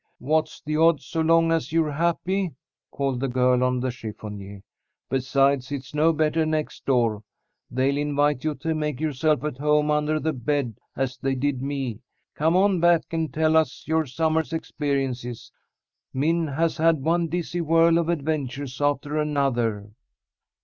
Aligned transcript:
"What's 0.17 0.63
the 0.63 0.77
odds 0.77 1.05
so 1.05 1.21
long 1.21 1.51
as 1.51 1.71
you're 1.71 1.91
happy?" 1.91 2.55
called 2.89 3.19
the 3.19 3.27
girl 3.27 3.63
on 3.63 3.79
the 3.79 3.91
chiffonier. 3.91 4.63
"Besides, 5.11 5.71
it's 5.71 5.93
no 5.93 6.11
better 6.11 6.43
next 6.43 6.87
door. 6.87 7.21
They'll 7.69 7.97
invite 7.97 8.43
you 8.43 8.55
to 8.55 8.73
make 8.73 8.99
yourself 8.99 9.43
at 9.43 9.57
home 9.59 9.91
under 9.91 10.19
the 10.19 10.33
bed, 10.33 10.79
as 10.95 11.19
they 11.19 11.35
did 11.35 11.61
me. 11.61 11.99
Come 12.33 12.55
on 12.55 12.79
back 12.79 13.03
and 13.11 13.31
tell 13.31 13.55
us 13.55 13.83
your 13.87 14.07
summer's 14.07 14.53
experiences. 14.53 15.51
Min 16.15 16.47
has 16.47 16.77
had 16.77 17.03
one 17.03 17.27
dizzy 17.27 17.61
whirl 17.61 17.99
of 17.99 18.09
adventures 18.09 18.81
after 18.81 19.19
another." 19.19 19.91